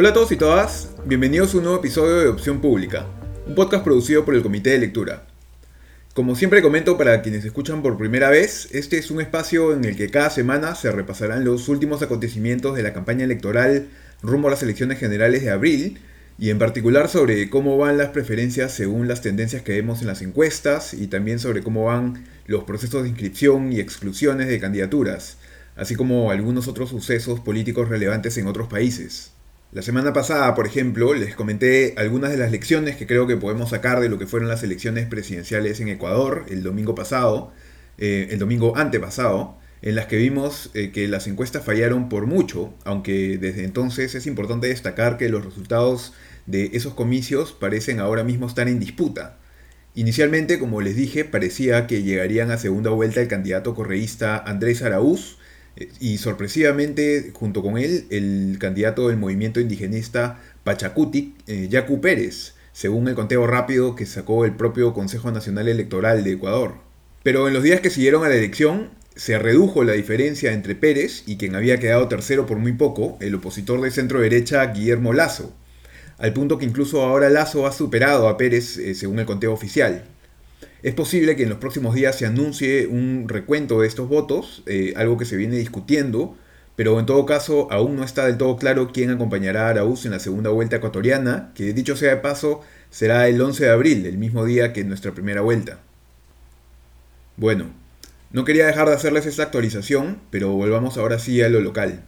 Hola 0.00 0.10
a 0.10 0.12
todos 0.12 0.30
y 0.30 0.36
todas, 0.36 0.90
bienvenidos 1.06 1.52
a 1.52 1.56
un 1.56 1.64
nuevo 1.64 1.80
episodio 1.80 2.18
de 2.18 2.28
Opción 2.28 2.60
Pública, 2.60 3.04
un 3.48 3.56
podcast 3.56 3.82
producido 3.82 4.24
por 4.24 4.36
el 4.36 4.44
Comité 4.44 4.70
de 4.70 4.78
Lectura. 4.78 5.26
Como 6.14 6.36
siempre 6.36 6.62
comento 6.62 6.96
para 6.96 7.20
quienes 7.20 7.44
escuchan 7.44 7.82
por 7.82 7.98
primera 7.98 8.30
vez, 8.30 8.68
este 8.70 8.96
es 8.96 9.10
un 9.10 9.20
espacio 9.20 9.72
en 9.72 9.84
el 9.84 9.96
que 9.96 10.08
cada 10.08 10.30
semana 10.30 10.76
se 10.76 10.92
repasarán 10.92 11.44
los 11.44 11.68
últimos 11.68 12.00
acontecimientos 12.00 12.76
de 12.76 12.84
la 12.84 12.92
campaña 12.92 13.24
electoral 13.24 13.88
rumbo 14.22 14.46
a 14.46 14.52
las 14.52 14.62
elecciones 14.62 15.00
generales 15.00 15.42
de 15.42 15.50
abril 15.50 15.98
y 16.38 16.50
en 16.50 16.60
particular 16.60 17.08
sobre 17.08 17.50
cómo 17.50 17.76
van 17.76 17.98
las 17.98 18.10
preferencias 18.10 18.70
según 18.72 19.08
las 19.08 19.20
tendencias 19.20 19.62
que 19.62 19.72
vemos 19.72 20.00
en 20.00 20.06
las 20.06 20.22
encuestas 20.22 20.94
y 20.94 21.08
también 21.08 21.40
sobre 21.40 21.64
cómo 21.64 21.86
van 21.86 22.24
los 22.46 22.62
procesos 22.62 23.02
de 23.02 23.08
inscripción 23.08 23.72
y 23.72 23.80
exclusiones 23.80 24.46
de 24.46 24.60
candidaturas, 24.60 25.38
así 25.74 25.96
como 25.96 26.30
algunos 26.30 26.68
otros 26.68 26.90
sucesos 26.90 27.40
políticos 27.40 27.88
relevantes 27.88 28.38
en 28.38 28.46
otros 28.46 28.68
países. 28.68 29.32
La 29.70 29.82
semana 29.82 30.14
pasada, 30.14 30.54
por 30.54 30.66
ejemplo, 30.66 31.12
les 31.12 31.36
comenté 31.36 31.92
algunas 31.98 32.30
de 32.30 32.38
las 32.38 32.50
lecciones 32.50 32.96
que 32.96 33.06
creo 33.06 33.26
que 33.26 33.36
podemos 33.36 33.68
sacar 33.68 34.00
de 34.00 34.08
lo 34.08 34.18
que 34.18 34.26
fueron 34.26 34.48
las 34.48 34.62
elecciones 34.62 35.06
presidenciales 35.06 35.78
en 35.80 35.88
Ecuador 35.88 36.46
el 36.48 36.62
domingo 36.62 36.94
pasado, 36.94 37.52
eh, 37.98 38.28
el 38.30 38.38
domingo 38.38 38.78
antepasado, 38.78 39.58
en 39.82 39.94
las 39.94 40.06
que 40.06 40.16
vimos 40.16 40.70
eh, 40.72 40.90
que 40.90 41.06
las 41.06 41.26
encuestas 41.26 41.66
fallaron 41.66 42.08
por 42.08 42.24
mucho, 42.24 42.72
aunque 42.84 43.36
desde 43.36 43.64
entonces 43.64 44.14
es 44.14 44.26
importante 44.26 44.68
destacar 44.68 45.18
que 45.18 45.28
los 45.28 45.44
resultados 45.44 46.14
de 46.46 46.70
esos 46.72 46.94
comicios 46.94 47.52
parecen 47.52 48.00
ahora 48.00 48.24
mismo 48.24 48.46
estar 48.46 48.68
en 48.68 48.80
disputa. 48.80 49.36
Inicialmente, 49.94 50.58
como 50.58 50.80
les 50.80 50.96
dije, 50.96 51.26
parecía 51.26 51.86
que 51.86 52.02
llegarían 52.02 52.50
a 52.50 52.56
segunda 52.56 52.88
vuelta 52.88 53.20
el 53.20 53.28
candidato 53.28 53.74
correísta 53.74 54.38
Andrés 54.38 54.80
Araúz, 54.80 55.37
y 56.00 56.18
sorpresivamente, 56.18 57.30
junto 57.34 57.62
con 57.62 57.78
él, 57.78 58.06
el 58.10 58.56
candidato 58.58 59.08
del 59.08 59.16
movimiento 59.16 59.60
indigenista 59.60 60.40
Pachacuti, 60.64 61.34
eh, 61.46 61.68
Yacu 61.70 62.00
Pérez, 62.00 62.54
según 62.72 63.08
el 63.08 63.14
conteo 63.14 63.46
rápido 63.46 63.94
que 63.94 64.06
sacó 64.06 64.44
el 64.44 64.54
propio 64.54 64.92
Consejo 64.94 65.30
Nacional 65.30 65.68
Electoral 65.68 66.24
de 66.24 66.32
Ecuador. 66.32 66.74
Pero 67.22 67.48
en 67.48 67.54
los 67.54 67.62
días 67.62 67.80
que 67.80 67.90
siguieron 67.90 68.24
a 68.24 68.28
la 68.28 68.36
elección, 68.36 68.90
se 69.16 69.38
redujo 69.38 69.82
la 69.82 69.94
diferencia 69.94 70.52
entre 70.52 70.76
Pérez 70.76 71.24
y 71.26 71.36
quien 71.36 71.56
había 71.56 71.80
quedado 71.80 72.06
tercero 72.06 72.46
por 72.46 72.58
muy 72.58 72.72
poco, 72.72 73.18
el 73.20 73.34
opositor 73.34 73.80
de 73.80 73.90
centro 73.90 74.20
derecha 74.20 74.64
Guillermo 74.66 75.12
Lazo, 75.12 75.52
al 76.18 76.32
punto 76.32 76.58
que 76.58 76.64
incluso 76.64 77.02
ahora 77.02 77.28
Lazo 77.28 77.66
ha 77.66 77.72
superado 77.72 78.28
a 78.28 78.36
Pérez 78.36 78.76
eh, 78.78 78.94
según 78.94 79.18
el 79.18 79.26
conteo 79.26 79.52
oficial. 79.52 80.04
Es 80.82 80.94
posible 80.94 81.34
que 81.34 81.42
en 81.42 81.48
los 81.48 81.58
próximos 81.58 81.94
días 81.94 82.16
se 82.16 82.26
anuncie 82.26 82.86
un 82.86 83.28
recuento 83.28 83.80
de 83.80 83.88
estos 83.88 84.08
votos, 84.08 84.62
eh, 84.66 84.92
algo 84.96 85.18
que 85.18 85.24
se 85.24 85.36
viene 85.36 85.56
discutiendo, 85.56 86.36
pero 86.76 87.00
en 87.00 87.06
todo 87.06 87.26
caso 87.26 87.66
aún 87.72 87.96
no 87.96 88.04
está 88.04 88.26
del 88.26 88.36
todo 88.36 88.56
claro 88.56 88.92
quién 88.92 89.10
acompañará 89.10 89.66
a 89.66 89.70
Araúz 89.70 90.04
en 90.04 90.12
la 90.12 90.20
segunda 90.20 90.50
vuelta 90.50 90.76
ecuatoriana, 90.76 91.50
que 91.56 91.72
dicho 91.72 91.96
sea 91.96 92.10
de 92.14 92.20
paso 92.20 92.60
será 92.90 93.26
el 93.26 93.40
11 93.40 93.64
de 93.64 93.70
abril, 93.70 94.06
el 94.06 94.18
mismo 94.18 94.44
día 94.44 94.72
que 94.72 94.84
nuestra 94.84 95.12
primera 95.12 95.40
vuelta. 95.40 95.80
Bueno, 97.36 97.72
no 98.30 98.44
quería 98.44 98.66
dejar 98.66 98.88
de 98.88 98.94
hacerles 98.94 99.26
esta 99.26 99.42
actualización, 99.42 100.18
pero 100.30 100.52
volvamos 100.52 100.96
ahora 100.96 101.18
sí 101.18 101.42
a 101.42 101.48
lo 101.48 101.60
local. 101.60 102.04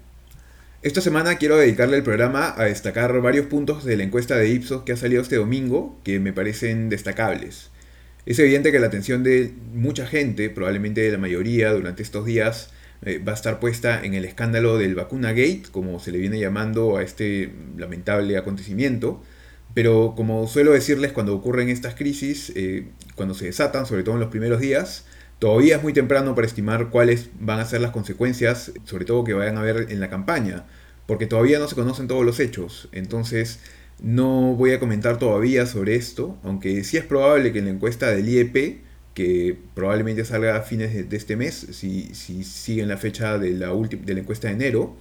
Esta 0.82 1.00
semana 1.00 1.38
quiero 1.38 1.56
dedicarle 1.56 1.96
el 1.96 2.04
programa 2.04 2.54
a 2.56 2.64
destacar 2.64 3.20
varios 3.20 3.46
puntos 3.46 3.84
de 3.84 3.96
la 3.96 4.04
encuesta 4.04 4.36
de 4.36 4.48
Ipsos 4.48 4.82
que 4.84 4.92
ha 4.92 4.96
salido 4.96 5.22
este 5.22 5.36
domingo 5.36 5.98
que 6.04 6.20
me 6.20 6.32
parecen 6.32 6.88
destacables. 6.88 7.70
Es 8.30 8.38
evidente 8.38 8.70
que 8.70 8.78
la 8.78 8.86
atención 8.86 9.24
de 9.24 9.52
mucha 9.74 10.06
gente, 10.06 10.50
probablemente 10.50 11.00
de 11.00 11.10
la 11.10 11.18
mayoría 11.18 11.72
durante 11.72 12.04
estos 12.04 12.24
días, 12.24 12.70
eh, 13.04 13.18
va 13.18 13.32
a 13.32 13.34
estar 13.34 13.58
puesta 13.58 14.04
en 14.04 14.14
el 14.14 14.24
escándalo 14.24 14.78
del 14.78 14.94
vacuna 14.94 15.30
gate, 15.30 15.64
como 15.72 15.98
se 15.98 16.12
le 16.12 16.18
viene 16.18 16.38
llamando 16.38 16.96
a 16.96 17.02
este 17.02 17.52
lamentable 17.76 18.38
acontecimiento. 18.38 19.20
Pero 19.74 20.14
como 20.16 20.46
suelo 20.46 20.70
decirles 20.70 21.10
cuando 21.10 21.34
ocurren 21.34 21.70
estas 21.70 21.96
crisis, 21.96 22.52
eh, 22.54 22.86
cuando 23.16 23.34
se 23.34 23.46
desatan, 23.46 23.84
sobre 23.84 24.04
todo 24.04 24.14
en 24.14 24.20
los 24.20 24.30
primeros 24.30 24.60
días, 24.60 25.06
todavía 25.40 25.78
es 25.78 25.82
muy 25.82 25.92
temprano 25.92 26.36
para 26.36 26.46
estimar 26.46 26.90
cuáles 26.90 27.30
van 27.40 27.58
a 27.58 27.64
ser 27.64 27.80
las 27.80 27.90
consecuencias, 27.90 28.70
sobre 28.84 29.06
todo 29.06 29.24
que 29.24 29.34
vayan 29.34 29.56
a 29.56 29.62
haber 29.62 29.90
en 29.90 29.98
la 29.98 30.08
campaña, 30.08 30.66
porque 31.08 31.26
todavía 31.26 31.58
no 31.58 31.66
se 31.66 31.74
conocen 31.74 32.06
todos 32.06 32.24
los 32.24 32.38
hechos. 32.38 32.88
Entonces, 32.92 33.58
no 34.02 34.54
voy 34.54 34.72
a 34.72 34.80
comentar 34.80 35.18
todavía 35.18 35.66
sobre 35.66 35.96
esto, 35.96 36.38
aunque 36.42 36.84
sí 36.84 36.96
es 36.96 37.04
probable 37.04 37.52
que 37.52 37.58
en 37.58 37.66
la 37.66 37.70
encuesta 37.72 38.10
del 38.10 38.28
IEP, 38.28 38.82
que 39.14 39.56
probablemente 39.74 40.24
salga 40.24 40.56
a 40.56 40.62
fines 40.62 41.08
de, 41.08 41.16
este 41.16 41.36
mes, 41.36 41.66
si, 41.72 42.14
si 42.14 42.44
siguen 42.44 42.88
la 42.88 42.96
fecha 42.96 43.38
de 43.38 43.50
la, 43.50 43.72
de 43.72 44.14
la 44.14 44.20
encuesta 44.20 44.48
de 44.48 44.54
enero, 44.54 44.96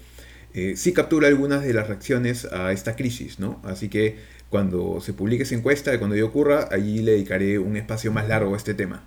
eh, 0.53 0.73
sí 0.75 0.93
captura 0.93 1.27
algunas 1.27 1.63
de 1.63 1.73
las 1.73 1.87
reacciones 1.87 2.45
a 2.45 2.71
esta 2.71 2.95
crisis, 2.95 3.39
¿no? 3.39 3.61
Así 3.63 3.87
que 3.87 4.17
cuando 4.49 4.99
se 4.99 5.13
publique 5.13 5.43
esa 5.43 5.55
encuesta, 5.55 5.97
cuando 5.99 6.15
yo 6.15 6.25
ocurra, 6.25 6.67
allí 6.71 6.99
le 6.99 7.11
dedicaré 7.13 7.59
un 7.59 7.77
espacio 7.77 8.11
más 8.11 8.27
largo 8.27 8.55
a 8.55 8.57
este 8.57 8.73
tema. 8.73 9.05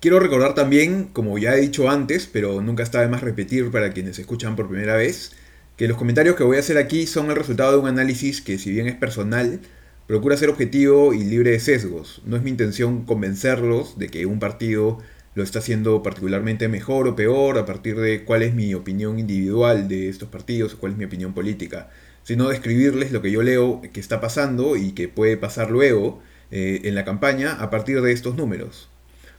Quiero 0.00 0.20
recordar 0.20 0.54
también, 0.54 1.04
como 1.12 1.38
ya 1.38 1.56
he 1.56 1.60
dicho 1.60 1.88
antes, 1.88 2.26
pero 2.26 2.60
nunca 2.60 2.82
está 2.82 3.00
de 3.00 3.08
más 3.08 3.20
repetir 3.20 3.70
para 3.70 3.92
quienes 3.92 4.18
escuchan 4.18 4.56
por 4.56 4.68
primera 4.68 4.96
vez, 4.96 5.32
que 5.78 5.86
los 5.86 5.96
comentarios 5.96 6.34
que 6.34 6.42
voy 6.42 6.56
a 6.56 6.60
hacer 6.60 6.76
aquí 6.76 7.06
son 7.06 7.30
el 7.30 7.36
resultado 7.36 7.70
de 7.70 7.78
un 7.78 7.86
análisis 7.86 8.42
que 8.42 8.58
si 8.58 8.72
bien 8.72 8.88
es 8.88 8.96
personal, 8.96 9.60
procura 10.08 10.36
ser 10.36 10.48
objetivo 10.48 11.14
y 11.14 11.22
libre 11.22 11.52
de 11.52 11.60
sesgos. 11.60 12.20
No 12.26 12.36
es 12.36 12.42
mi 12.42 12.50
intención 12.50 13.04
convencerlos 13.04 13.96
de 13.96 14.08
que 14.08 14.26
un 14.26 14.40
partido 14.40 14.98
lo 15.36 15.44
está 15.44 15.60
haciendo 15.60 16.02
particularmente 16.02 16.66
mejor 16.66 17.06
o 17.06 17.14
peor 17.14 17.58
a 17.58 17.64
partir 17.64 17.94
de 17.94 18.24
cuál 18.24 18.42
es 18.42 18.54
mi 18.54 18.74
opinión 18.74 19.20
individual 19.20 19.86
de 19.86 20.08
estos 20.08 20.28
partidos 20.28 20.74
o 20.74 20.78
cuál 20.78 20.92
es 20.92 20.98
mi 20.98 21.04
opinión 21.04 21.32
política, 21.32 21.90
sino 22.24 22.48
describirles 22.48 23.12
lo 23.12 23.22
que 23.22 23.30
yo 23.30 23.42
leo 23.42 23.80
que 23.92 24.00
está 24.00 24.20
pasando 24.20 24.76
y 24.76 24.90
que 24.90 25.06
puede 25.06 25.36
pasar 25.36 25.70
luego 25.70 26.20
eh, 26.50 26.80
en 26.84 26.96
la 26.96 27.04
campaña 27.04 27.52
a 27.52 27.70
partir 27.70 28.02
de 28.02 28.10
estos 28.10 28.34
números. 28.34 28.87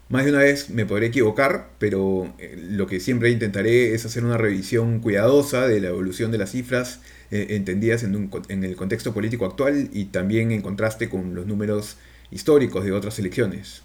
Más 0.09 0.25
de 0.25 0.31
una 0.31 0.39
vez 0.39 0.71
me 0.71 0.87
podré 0.87 1.05
equivocar, 1.05 1.69
pero 1.77 2.33
eh, 2.39 2.57
lo 2.71 2.87
que 2.87 2.99
siempre 2.99 3.29
intentaré 3.29 3.93
es 3.93 4.07
hacer 4.07 4.25
una 4.25 4.39
revisión 4.39 5.01
cuidadosa 5.01 5.67
de 5.67 5.79
la 5.79 5.89
evolución 5.89 6.31
de 6.31 6.39
las 6.39 6.51
cifras 6.51 6.99
eh, 7.29 7.47
entendidas 7.51 8.03
en, 8.03 8.63
el 8.63 8.75
contexto 8.75 9.13
político 9.13 9.45
actual 9.45 9.89
y 9.93 10.05
también 10.05 10.51
en 10.51 10.63
contraste 10.63 11.09
con 11.09 11.35
los 11.35 11.45
números 11.45 11.97
históricos 12.31 12.85
de 12.85 12.91
otras 12.91 13.19
elecciones. 13.19 13.83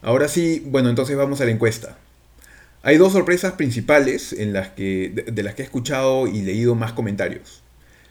Ahora 0.00 0.26
sí, 0.28 0.62
bueno, 0.64 0.88
entonces 0.88 1.18
vamos 1.18 1.42
a 1.42 1.44
la 1.44 1.50
encuesta. 1.50 1.98
Hay 2.82 2.96
dos 2.96 3.12
sorpresas 3.12 3.52
principales 3.52 4.32
en 4.32 4.54
las 4.54 4.70
que, 4.70 5.12
de, 5.30 5.42
las 5.42 5.54
que 5.54 5.62
he 5.62 5.64
escuchado 5.66 6.28
y 6.28 6.40
leído 6.40 6.74
más 6.74 6.94
comentarios. 6.94 7.62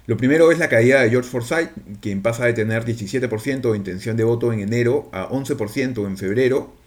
Lo 0.05 0.15
primero 0.15 0.51
es 0.51 0.59
la 0.59 0.69
caída 0.69 1.01
de 1.01 1.09
George 1.09 1.29
Forsyth, 1.29 1.71
quien 2.01 2.21
pasa 2.21 2.45
de 2.45 2.53
tener 2.53 2.85
17% 2.85 3.71
de 3.71 3.77
intención 3.77 4.15
de 4.15 4.23
voto 4.23 4.53
en 4.53 4.59
enero 4.59 5.09
a 5.11 5.27
11% 5.27 6.05
en 6.05 6.17
febrero, 6.17 6.80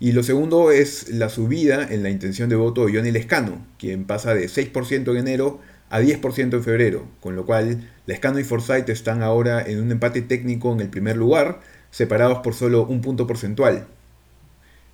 y 0.00 0.12
lo 0.12 0.22
segundo 0.22 0.70
es 0.70 1.08
la 1.08 1.28
subida 1.28 1.86
en 1.90 2.02
la 2.02 2.10
intención 2.10 2.48
de 2.48 2.56
voto 2.56 2.86
de 2.86 2.94
Johnny 2.94 3.10
Lescano, 3.10 3.66
quien 3.78 4.04
pasa 4.04 4.34
de 4.34 4.46
6% 4.46 5.10
en 5.10 5.16
enero 5.16 5.60
a 5.90 6.00
10% 6.00 6.54
en 6.54 6.62
febrero, 6.62 7.06
con 7.20 7.34
lo 7.34 7.44
cual 7.44 7.88
Lescano 8.06 8.38
y 8.38 8.44
Forsyth 8.44 8.88
están 8.90 9.22
ahora 9.22 9.60
en 9.60 9.82
un 9.82 9.90
empate 9.90 10.22
técnico 10.22 10.72
en 10.72 10.80
el 10.80 10.88
primer 10.88 11.16
lugar, 11.16 11.60
separados 11.90 12.38
por 12.38 12.54
solo 12.54 12.86
un 12.86 13.00
punto 13.00 13.26
porcentual. 13.26 13.86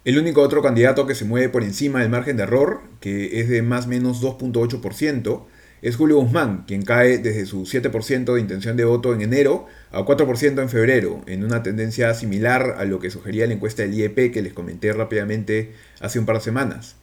El 0.04 0.18
único 0.18 0.42
otro 0.42 0.62
candidato 0.62 1.06
que 1.06 1.14
se 1.14 1.24
mueve 1.24 1.48
por 1.48 1.64
encima 1.64 2.00
del 2.00 2.10
margen 2.10 2.36
de 2.36 2.44
error, 2.44 2.80
que 3.00 3.40
es 3.40 3.48
de 3.48 3.62
más 3.62 3.86
o 3.86 3.88
menos 3.88 4.22
2.8%, 4.22 5.44
es 5.84 5.96
Julio 5.96 6.16
Guzmán, 6.16 6.64
quien 6.66 6.82
cae 6.82 7.18
desde 7.18 7.44
su 7.44 7.64
7% 7.64 8.32
de 8.32 8.40
intención 8.40 8.74
de 8.74 8.86
voto 8.86 9.12
en 9.12 9.20
enero 9.20 9.66
a 9.92 10.00
4% 10.00 10.62
en 10.62 10.70
febrero, 10.70 11.20
en 11.26 11.44
una 11.44 11.62
tendencia 11.62 12.14
similar 12.14 12.76
a 12.78 12.86
lo 12.86 13.00
que 13.00 13.10
sugería 13.10 13.46
la 13.46 13.52
encuesta 13.52 13.82
del 13.82 13.92
IEP 13.92 14.32
que 14.32 14.40
les 14.40 14.54
comenté 14.54 14.94
rápidamente 14.94 15.74
hace 16.00 16.18
un 16.18 16.24
par 16.24 16.36
de 16.36 16.42
semanas. 16.42 16.96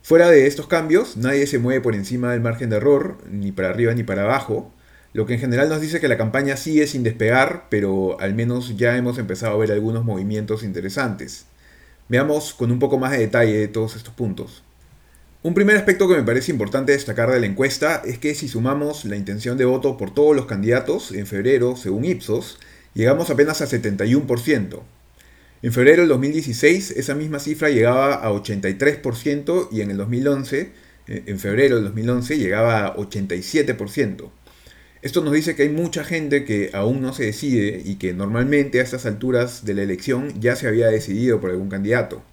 Fuera 0.00 0.30
de 0.30 0.46
estos 0.46 0.66
cambios, 0.66 1.18
nadie 1.18 1.46
se 1.46 1.58
mueve 1.58 1.82
por 1.82 1.94
encima 1.94 2.32
del 2.32 2.40
margen 2.40 2.70
de 2.70 2.76
error, 2.76 3.18
ni 3.30 3.52
para 3.52 3.68
arriba 3.68 3.92
ni 3.92 4.02
para 4.02 4.22
abajo, 4.22 4.72
lo 5.12 5.26
que 5.26 5.34
en 5.34 5.40
general 5.40 5.68
nos 5.68 5.82
dice 5.82 6.00
que 6.00 6.08
la 6.08 6.16
campaña 6.16 6.56
sigue 6.56 6.86
sin 6.86 7.02
despegar, 7.02 7.66
pero 7.68 8.18
al 8.18 8.34
menos 8.34 8.78
ya 8.78 8.96
hemos 8.96 9.18
empezado 9.18 9.52
a 9.52 9.58
ver 9.58 9.72
algunos 9.72 10.06
movimientos 10.06 10.62
interesantes. 10.62 11.44
Veamos 12.08 12.54
con 12.54 12.72
un 12.72 12.78
poco 12.78 12.98
más 12.98 13.10
de 13.10 13.18
detalle 13.18 13.68
todos 13.68 13.94
estos 13.94 14.14
puntos. 14.14 14.62
Un 15.46 15.54
primer 15.54 15.76
aspecto 15.76 16.08
que 16.08 16.16
me 16.16 16.24
parece 16.24 16.50
importante 16.50 16.90
destacar 16.90 17.30
de 17.30 17.38
la 17.38 17.46
encuesta 17.46 18.02
es 18.04 18.18
que 18.18 18.34
si 18.34 18.48
sumamos 18.48 19.04
la 19.04 19.14
intención 19.14 19.56
de 19.56 19.64
voto 19.64 19.96
por 19.96 20.12
todos 20.12 20.34
los 20.34 20.46
candidatos 20.46 21.12
en 21.12 21.24
febrero, 21.24 21.76
según 21.76 22.04
Ipsos, 22.04 22.58
llegamos 22.94 23.30
apenas 23.30 23.60
a 23.60 23.68
71%. 23.68 24.82
En 25.62 25.72
febrero 25.72 26.02
del 26.02 26.08
2016 26.08 26.90
esa 26.96 27.14
misma 27.14 27.38
cifra 27.38 27.70
llegaba 27.70 28.14
a 28.14 28.32
83% 28.32 29.68
y 29.70 29.82
en 29.82 29.92
el 29.92 29.98
2011, 29.98 30.72
eh, 31.06 31.22
en 31.26 31.38
febrero 31.38 31.76
del 31.76 31.84
2011 31.84 32.38
llegaba 32.38 32.84
a 32.84 32.96
87%. 32.96 34.32
Esto 35.00 35.22
nos 35.22 35.32
dice 35.32 35.54
que 35.54 35.62
hay 35.62 35.68
mucha 35.68 36.02
gente 36.02 36.44
que 36.44 36.70
aún 36.72 37.00
no 37.00 37.12
se 37.12 37.22
decide 37.22 37.82
y 37.84 37.98
que 38.00 38.14
normalmente 38.14 38.80
a 38.80 38.82
estas 38.82 39.06
alturas 39.06 39.64
de 39.64 39.74
la 39.74 39.82
elección 39.82 40.40
ya 40.40 40.56
se 40.56 40.66
había 40.66 40.88
decidido 40.88 41.40
por 41.40 41.50
algún 41.50 41.68
candidato. 41.68 42.24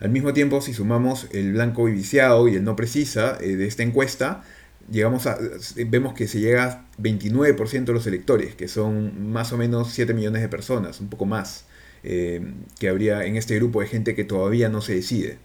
Al 0.00 0.10
mismo 0.10 0.32
tiempo, 0.32 0.60
si 0.60 0.74
sumamos 0.74 1.28
el 1.32 1.52
blanco 1.52 1.88
y 1.88 1.92
viciado 1.92 2.48
y 2.48 2.56
el 2.56 2.64
no 2.64 2.76
precisa 2.76 3.38
eh, 3.40 3.56
de 3.56 3.66
esta 3.66 3.82
encuesta, 3.82 4.42
llegamos 4.90 5.26
a, 5.26 5.38
vemos 5.86 6.14
que 6.14 6.26
se 6.26 6.40
llega 6.40 6.64
a 6.64 6.86
29% 7.00 7.84
de 7.84 7.92
los 7.92 8.06
electores, 8.06 8.54
que 8.54 8.68
son 8.68 9.32
más 9.32 9.52
o 9.52 9.56
menos 9.56 9.92
7 9.92 10.14
millones 10.14 10.42
de 10.42 10.48
personas, 10.48 11.00
un 11.00 11.08
poco 11.08 11.26
más, 11.26 11.64
eh, 12.02 12.42
que 12.78 12.88
habría 12.88 13.24
en 13.24 13.36
este 13.36 13.56
grupo 13.56 13.80
de 13.80 13.86
gente 13.86 14.14
que 14.14 14.24
todavía 14.24 14.68
no 14.68 14.80
se 14.80 14.94
decide. 14.94 15.38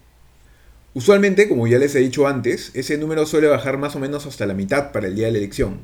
Usualmente, 0.92 1.48
como 1.48 1.68
ya 1.68 1.78
les 1.78 1.94
he 1.94 2.00
dicho 2.00 2.26
antes, 2.26 2.72
ese 2.74 2.98
número 2.98 3.24
suele 3.24 3.46
bajar 3.46 3.78
más 3.78 3.94
o 3.94 4.00
menos 4.00 4.26
hasta 4.26 4.46
la 4.46 4.54
mitad 4.54 4.90
para 4.90 5.06
el 5.06 5.14
día 5.14 5.26
de 5.26 5.32
la 5.32 5.38
elección. 5.38 5.78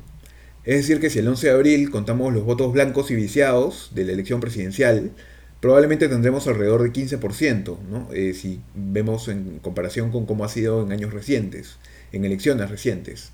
Es 0.65 0.75
decir, 0.75 0.99
que 0.99 1.09
si 1.09 1.19
el 1.19 1.27
11 1.29 1.47
de 1.47 1.53
abril 1.53 1.89
contamos 1.89 2.33
los 2.33 2.43
votos 2.43 2.73
blancos 2.73 3.09
y 3.09 3.15
viciados 3.15 3.91
de 3.95 4.03
la 4.03 4.11
elección 4.11 4.41
presidencial, 4.41 5.11
probablemente 5.59 6.07
tendremos 6.07 6.47
alrededor 6.47 6.83
de 6.83 6.91
15%, 6.91 7.77
¿no? 7.89 8.09
Eh, 8.13 8.33
si 8.33 8.61
vemos 8.75 9.27
en 9.27 9.59
comparación 9.59 10.11
con 10.11 10.25
cómo 10.25 10.45
ha 10.45 10.49
sido 10.49 10.83
en 10.83 10.91
años 10.91 11.13
recientes, 11.13 11.77
en 12.11 12.25
elecciones 12.25 12.69
recientes. 12.69 13.31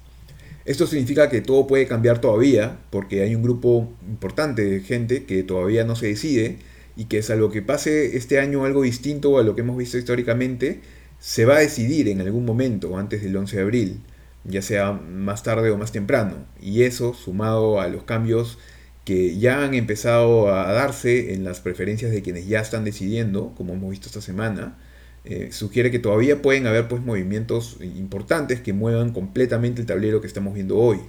Esto 0.65 0.87
significa 0.87 1.29
que 1.29 1.41
todo 1.41 1.67
puede 1.67 1.87
cambiar 1.87 2.21
todavía, 2.21 2.79
porque 2.89 3.21
hay 3.21 3.35
un 3.35 3.43
grupo 3.43 3.91
importante 4.07 4.63
de 4.63 4.79
gente 4.79 5.25
que 5.25 5.43
todavía 5.43 5.83
no 5.83 5.97
se 5.97 6.07
decide 6.07 6.57
y 6.95 7.05
que 7.05 7.21
salvo 7.21 7.51
que 7.51 7.61
pase 7.61 8.15
este 8.15 8.39
año 8.39 8.63
algo 8.63 8.83
distinto 8.83 9.37
a 9.37 9.43
lo 9.43 9.55
que 9.55 9.61
hemos 9.61 9.77
visto 9.77 9.97
históricamente, 9.97 10.79
se 11.19 11.45
va 11.45 11.57
a 11.57 11.59
decidir 11.59 12.07
en 12.07 12.21
algún 12.21 12.45
momento 12.45 12.97
antes 12.97 13.23
del 13.23 13.35
11 13.35 13.57
de 13.57 13.61
abril, 13.61 13.99
ya 14.45 14.61
sea 14.61 14.93
más 14.93 15.43
tarde 15.43 15.69
o 15.71 15.77
más 15.77 15.91
temprano. 15.91 16.45
Y 16.61 16.83
eso, 16.83 17.13
sumado 17.13 17.81
a 17.81 17.87
los 17.89 18.03
cambios 18.03 18.57
que 19.05 19.37
ya 19.37 19.63
han 19.63 19.73
empezado 19.73 20.53
a 20.53 20.71
darse 20.71 21.33
en 21.33 21.43
las 21.43 21.59
preferencias 21.59 22.11
de 22.11 22.21
quienes 22.21 22.47
ya 22.47 22.61
están 22.61 22.85
decidiendo, 22.85 23.53
como 23.55 23.73
hemos 23.73 23.91
visto 23.91 24.07
esta 24.07 24.21
semana, 24.21 24.77
eh, 25.25 25.49
sugiere 25.51 25.91
que 25.91 25.99
todavía 25.99 26.41
pueden 26.41 26.67
haber 26.67 26.87
pues, 26.87 27.01
movimientos 27.01 27.77
importantes 27.81 28.61
que 28.61 28.73
muevan 28.73 29.13
completamente 29.13 29.81
el 29.81 29.87
tablero 29.87 30.21
que 30.21 30.27
estamos 30.27 30.53
viendo 30.53 30.77
hoy. 30.77 30.99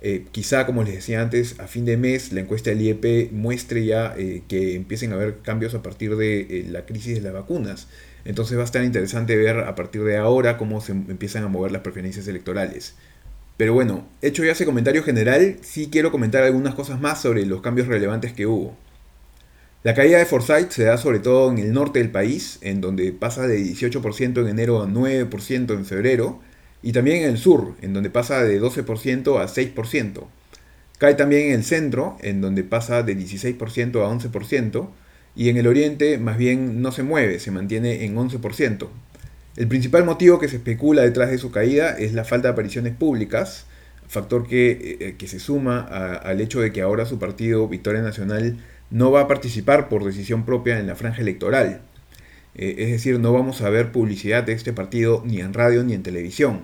Eh, 0.00 0.26
quizá, 0.30 0.66
como 0.66 0.82
les 0.82 0.94
decía 0.94 1.22
antes, 1.22 1.58
a 1.58 1.66
fin 1.66 1.84
de 1.86 1.96
mes 1.96 2.32
la 2.32 2.40
encuesta 2.40 2.70
del 2.70 2.82
IEP 2.82 3.32
muestre 3.32 3.84
ya 3.84 4.14
eh, 4.16 4.42
que 4.46 4.74
empiecen 4.74 5.12
a 5.12 5.14
haber 5.14 5.38
cambios 5.38 5.74
a 5.74 5.82
partir 5.82 6.16
de 6.16 6.66
la 6.70 6.86
crisis 6.86 7.14
de 7.14 7.22
las 7.22 7.32
vacunas. 7.32 7.88
Entonces 8.24 8.58
va 8.58 8.62
a 8.62 8.64
estar 8.66 8.84
interesante 8.84 9.36
ver 9.36 9.60
a 9.60 9.74
partir 9.74 10.02
de 10.02 10.16
ahora 10.16 10.58
cómo 10.58 10.80
se 10.80 10.92
empiezan 10.92 11.44
a 11.44 11.48
mover 11.48 11.72
las 11.72 11.82
preferencias 11.82 12.28
electorales. 12.28 12.94
Pero 13.56 13.72
bueno, 13.72 14.06
hecho 14.20 14.44
ya 14.44 14.52
ese 14.52 14.66
comentario 14.66 15.02
general, 15.02 15.56
sí 15.62 15.88
quiero 15.90 16.12
comentar 16.12 16.42
algunas 16.42 16.74
cosas 16.74 17.00
más 17.00 17.22
sobre 17.22 17.46
los 17.46 17.62
cambios 17.62 17.88
relevantes 17.88 18.32
que 18.32 18.46
hubo. 18.46 18.76
La 19.82 19.94
caída 19.94 20.18
de 20.18 20.26
Forsyth 20.26 20.72
se 20.72 20.84
da 20.84 20.98
sobre 20.98 21.20
todo 21.20 21.50
en 21.50 21.58
el 21.58 21.72
norte 21.72 22.00
del 22.00 22.10
país, 22.10 22.58
en 22.60 22.80
donde 22.80 23.12
pasa 23.12 23.46
de 23.46 23.60
18% 23.60 24.40
en 24.40 24.48
enero 24.48 24.82
a 24.82 24.86
9% 24.86 25.74
en 25.74 25.86
febrero, 25.86 26.40
y 26.82 26.92
también 26.92 27.22
en 27.22 27.30
el 27.30 27.38
sur, 27.38 27.74
en 27.80 27.94
donde 27.94 28.10
pasa 28.10 28.42
de 28.42 28.60
12% 28.60 29.40
a 29.40 29.46
6%. 29.46 30.24
Cae 30.98 31.14
también 31.14 31.48
en 31.48 31.54
el 31.54 31.64
centro, 31.64 32.16
en 32.20 32.40
donde 32.40 32.64
pasa 32.64 33.02
de 33.02 33.16
16% 33.16 34.04
a 34.04 34.10
11%, 34.10 34.88
y 35.36 35.50
en 35.50 35.56
el 35.56 35.66
oriente 35.66 36.18
más 36.18 36.36
bien 36.36 36.82
no 36.82 36.92
se 36.92 37.02
mueve, 37.02 37.38
se 37.38 37.50
mantiene 37.50 38.04
en 38.04 38.16
11%. 38.16 38.88
El 39.56 39.68
principal 39.68 40.04
motivo 40.04 40.38
que 40.38 40.48
se 40.48 40.56
especula 40.56 41.00
detrás 41.00 41.30
de 41.30 41.38
su 41.38 41.50
caída 41.50 41.96
es 41.98 42.12
la 42.12 42.24
falta 42.24 42.48
de 42.48 42.52
apariciones 42.52 42.94
públicas, 42.94 43.64
factor 44.06 44.46
que, 44.46 45.16
eh, 45.18 45.26
se 45.26 45.40
suma 45.40 45.80
al 45.80 46.42
hecho 46.42 46.60
de 46.60 46.72
que 46.72 46.82
ahora 46.82 47.06
su 47.06 47.18
partido 47.18 47.66
Victoria 47.66 48.02
Nacional 48.02 48.58
no 48.90 49.10
va 49.10 49.22
a 49.22 49.28
participar 49.28 49.88
por 49.88 50.04
decisión 50.04 50.44
propia 50.44 50.78
en 50.78 50.86
la 50.86 50.94
franja 50.94 51.22
electoral. 51.22 51.80
Eh, 52.54 52.74
es 52.78 52.90
decir, 52.90 53.18
no 53.18 53.32
vamos 53.32 53.62
a 53.62 53.70
ver 53.70 53.92
publicidad 53.92 54.44
de 54.44 54.52
este 54.52 54.74
partido 54.74 55.22
ni 55.24 55.40
en 55.40 55.54
radio 55.54 55.82
ni 55.84 55.94
en 55.94 56.02
televisión. 56.02 56.60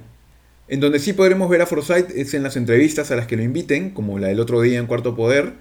En 0.68 0.80
donde 0.80 0.98
sí 0.98 1.14
podremos 1.14 1.48
ver 1.48 1.62
a 1.62 1.66
Forsyth 1.66 2.10
es 2.14 2.34
en 2.34 2.42
las 2.42 2.56
entrevistas 2.56 3.10
a 3.10 3.16
las 3.16 3.26
que 3.26 3.36
lo 3.36 3.42
inviten, 3.42 3.90
como 3.90 4.18
la 4.18 4.28
del 4.28 4.40
otro 4.40 4.60
día 4.60 4.78
en 4.78 4.86
Cuarto 4.86 5.16
Poder, 5.16 5.54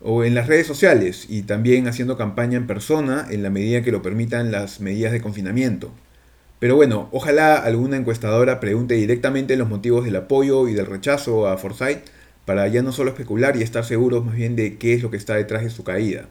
o 0.00 0.24
en 0.24 0.34
las 0.34 0.46
redes 0.46 0.66
sociales 0.66 1.26
y 1.28 1.42
también 1.42 1.86
haciendo 1.86 2.16
campaña 2.16 2.56
en 2.56 2.66
persona 2.66 3.26
en 3.30 3.42
la 3.42 3.50
medida 3.50 3.82
que 3.82 3.92
lo 3.92 4.00
permitan 4.00 4.50
las 4.50 4.80
medidas 4.80 5.12
de 5.12 5.20
confinamiento. 5.20 5.92
Pero 6.58 6.74
bueno, 6.74 7.08
ojalá 7.12 7.56
alguna 7.56 7.96
encuestadora 7.96 8.58
pregunte 8.58 8.94
directamente 8.94 9.56
los 9.56 9.68
motivos 9.68 10.04
del 10.04 10.16
apoyo 10.16 10.66
y 10.68 10.74
del 10.74 10.86
rechazo 10.86 11.46
a 11.46 11.56
Forsyth 11.56 12.00
para 12.44 12.66
ya 12.66 12.82
no 12.82 12.92
solo 12.92 13.10
especular 13.10 13.56
y 13.56 13.62
estar 13.62 13.84
seguros 13.84 14.24
más 14.24 14.34
bien 14.34 14.56
de 14.56 14.76
qué 14.76 14.94
es 14.94 15.02
lo 15.02 15.10
que 15.10 15.16
está 15.16 15.34
detrás 15.34 15.62
de 15.62 15.70
su 15.70 15.84
caída. 15.84 16.28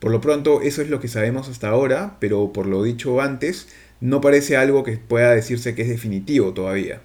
Por 0.00 0.10
lo 0.10 0.20
pronto, 0.20 0.62
eso 0.62 0.82
es 0.82 0.88
lo 0.88 0.98
que 0.98 1.06
sabemos 1.06 1.48
hasta 1.48 1.68
ahora, 1.68 2.16
pero 2.18 2.52
por 2.52 2.66
lo 2.66 2.82
dicho 2.82 3.20
antes, 3.20 3.68
no 4.00 4.20
parece 4.20 4.56
algo 4.56 4.82
que 4.82 4.96
pueda 4.96 5.32
decirse 5.32 5.76
que 5.76 5.82
es 5.82 5.88
definitivo 5.88 6.52
todavía. 6.54 7.02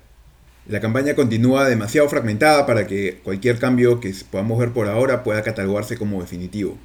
La 0.67 0.81
campaña 0.81 1.13
continúa 1.13 1.69
demasiado 1.69 2.09
fragmentada 2.09 2.65
para 2.65 2.87
que 2.87 3.19
cualquier 3.23 3.59
cambio 3.59 3.99
que 3.99 4.13
podamos 4.31 4.57
ver 4.57 4.71
por 4.71 4.87
ahora 4.87 5.23
pueda 5.23 5.43
catalogarse 5.43 5.97
como 5.97 6.21
definitivo. 6.21 6.77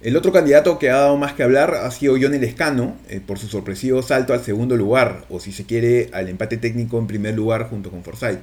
El 0.00 0.16
otro 0.16 0.30
candidato 0.30 0.78
que 0.78 0.90
ha 0.90 0.98
dado 0.98 1.16
más 1.16 1.32
que 1.32 1.42
hablar 1.42 1.74
ha 1.74 1.90
sido 1.90 2.16
Johnny 2.20 2.38
Lescano, 2.38 2.96
eh, 3.08 3.20
por 3.20 3.36
su 3.36 3.48
sorpresivo 3.48 4.00
salto 4.00 4.32
al 4.32 4.44
segundo 4.44 4.76
lugar, 4.76 5.24
o 5.28 5.40
si 5.40 5.50
se 5.50 5.64
quiere, 5.64 6.08
al 6.12 6.28
empate 6.28 6.56
técnico 6.56 7.00
en 7.00 7.08
primer 7.08 7.34
lugar 7.34 7.68
junto 7.68 7.90
con 7.90 8.04
Forsyth. 8.04 8.38